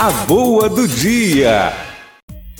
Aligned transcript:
A 0.00 0.12
boa 0.26 0.68
do 0.68 0.86
dia. 0.86 1.72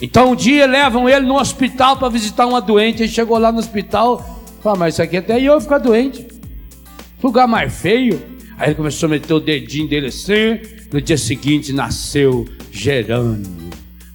Então 0.01 0.33
um 0.33 0.35
dia 0.35 0.67
levam 0.67 1.07
ele 1.07 1.25
no 1.25 1.39
hospital 1.39 1.95
para 1.95 2.09
visitar 2.09 2.45
uma 2.45 2.59
doente. 2.59 3.01
Ele 3.01 3.09
chegou 3.09 3.37
lá 3.37 3.49
no 3.49 3.59
hospital, 3.59 4.43
falou, 4.61 4.77
mas 4.77 4.95
isso 4.95 5.01
aqui 5.01 5.15
até 5.15 5.41
eu 5.41 5.61
ficar 5.61 5.77
doente. 5.77 6.27
Lugar 7.23 7.47
mais 7.47 7.73
feio. 7.73 8.21
Aí 8.57 8.67
ele 8.67 8.75
começou 8.75 9.07
a 9.07 9.11
meter 9.11 9.33
o 9.33 9.39
dedinho 9.39 9.87
dele 9.87 10.07
assim. 10.07 10.59
No 10.91 11.01
dia 11.01 11.17
seguinte 11.17 11.71
nasceu 11.71 12.45
gerânio, 12.73 13.49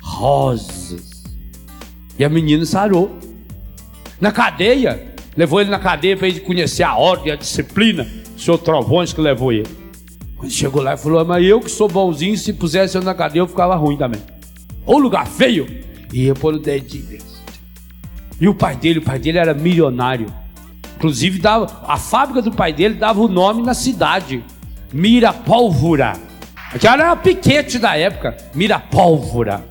rosas. 0.02 1.24
E 2.18 2.24
a 2.26 2.28
menina 2.28 2.66
sarou. 2.66 3.18
Na 4.20 4.32
cadeia, 4.32 5.14
levou 5.34 5.62
ele 5.62 5.70
na 5.70 5.78
cadeia 5.78 6.14
para 6.14 6.28
ele 6.28 6.40
conhecer 6.40 6.82
a 6.82 6.94
ordem, 6.94 7.32
a 7.32 7.36
disciplina. 7.36 8.06
O 8.36 8.38
senhor 8.38 8.58
Trovões 8.58 9.14
que 9.14 9.20
levou 9.22 9.50
ele. 9.50 9.83
Quando 10.44 10.52
chegou 10.52 10.82
lá, 10.82 10.92
ele 10.92 11.00
falou: 11.00 11.24
Mas 11.24 11.42
eu 11.46 11.58
que 11.58 11.70
sou 11.70 11.88
bonzinho, 11.88 12.36
se 12.36 12.52
pusesse 12.52 12.96
eu 12.96 13.02
na 13.02 13.14
cadeia, 13.14 13.40
eu 13.40 13.46
ficava 13.46 13.74
ruim 13.76 13.96
também. 13.96 14.20
Ô 14.84 14.98
lugar 14.98 15.26
feio! 15.26 15.66
E 16.12 16.24
ia 16.24 16.34
pôr 16.34 16.54
o 16.54 16.58
dedinho. 16.58 17.18
E 18.38 18.46
o 18.46 18.54
pai 18.54 18.76
dele, 18.76 18.98
o 18.98 19.02
pai 19.02 19.18
dele 19.18 19.38
era 19.38 19.54
milionário. 19.54 20.26
Inclusive, 20.96 21.38
dava, 21.38 21.82
a 21.88 21.96
fábrica 21.96 22.42
do 22.42 22.52
pai 22.52 22.74
dele 22.74 22.94
dava 22.94 23.20
o 23.20 23.28
nome 23.28 23.62
na 23.62 23.72
cidade: 23.72 24.44
Mira 24.92 25.32
Pólvora. 25.32 26.12
Aquela 26.70 26.94
era 26.94 27.12
a 27.12 27.16
piquete 27.16 27.78
da 27.78 27.96
época, 27.96 28.36
Mira 28.54 28.78
Pólvora. 28.78 29.64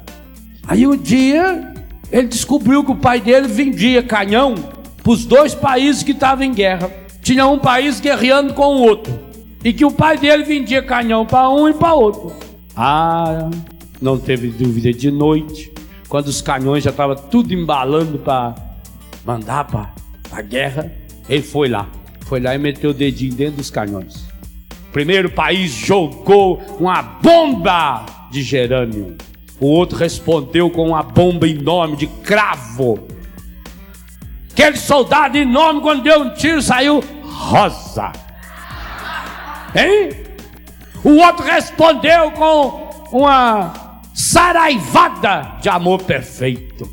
Aí 0.67 0.87
um 0.87 0.97
dia, 0.97 1.71
ele 2.11 2.27
descobriu 2.27 2.83
que 2.83 2.91
o 2.91 2.95
pai 2.95 3.21
dele 3.21 3.47
vendia 3.47 4.01
canhão 4.01 4.55
para 5.03 5.11
os 5.11 5.23
dois 5.23 5.53
países 5.53 6.01
que 6.01 6.13
estavam 6.13 6.43
em 6.43 6.53
guerra. 6.53 6.89
Tinha 7.21 7.45
um 7.45 7.59
país 7.59 7.99
guerreando 7.99 8.55
com 8.55 8.77
o 8.77 8.81
outro 8.81 9.32
e 9.63 9.71
que 9.71 9.85
o 9.85 9.91
pai 9.91 10.17
dele 10.17 10.43
vendia 10.43 10.83
canhão 10.83 11.25
para 11.25 11.49
um 11.49 11.69
e 11.69 11.73
para 11.73 11.93
outro. 11.93 12.33
Ah, 12.75 13.49
não 14.01 14.17
teve 14.17 14.49
dúvida 14.49 14.91
de 14.91 15.09
noite, 15.09 15.71
quando 16.09 16.27
os 16.27 16.41
canhões 16.41 16.83
já 16.83 16.89
estavam 16.89 17.15
tudo 17.15 17.53
embalando 17.53 18.19
para 18.19 18.55
mandar 19.25 19.65
para 19.65 19.91
a 20.31 20.41
guerra, 20.41 20.91
ele 21.29 21.41
foi 21.41 21.69
lá, 21.69 21.87
foi 22.25 22.39
lá 22.39 22.53
e 22.53 22.57
meteu 22.57 22.89
o 22.89 22.93
dedinho 22.93 23.33
dentro 23.33 23.57
dos 23.57 23.69
canhões. 23.69 24.27
O 24.89 24.91
primeiro 24.91 25.29
país 25.29 25.71
jogou 25.71 26.61
uma 26.79 27.01
bomba 27.01 28.05
de 28.29 28.43
gerânio. 28.43 29.15
O 29.59 29.67
outro 29.67 29.97
respondeu 29.97 30.69
com 30.69 30.89
uma 30.89 31.01
bomba 31.01 31.47
enorme 31.47 31.95
de 31.95 32.07
cravo. 32.07 33.07
Aquele 34.51 34.77
soldado 34.77 35.37
enorme, 35.37 35.81
quando 35.81 36.03
deu 36.03 36.21
um 36.21 36.33
tiro, 36.33 36.61
saiu 36.61 37.03
rosa. 37.23 38.11
Hein? 39.75 40.23
O 41.03 41.17
outro 41.17 41.45
respondeu 41.45 42.31
com 42.31 42.89
uma 43.11 44.01
saraivada 44.13 45.57
de 45.61 45.69
amor 45.69 46.03
perfeito. 46.03 46.87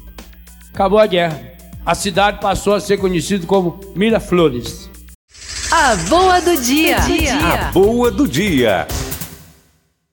Acabou 0.72 0.98
a 0.98 1.06
guerra. 1.06 1.50
A 1.84 1.94
cidade 1.94 2.40
passou 2.40 2.74
a 2.74 2.80
ser 2.80 2.98
conhecida 2.98 3.46
como 3.46 3.80
Miraflores. 3.94 4.90
A 5.70 5.94
boa 6.08 6.40
do 6.40 6.60
dia. 6.60 6.96
A 6.98 7.70
boa 7.70 8.10
do 8.10 8.26
dia. 8.26 8.86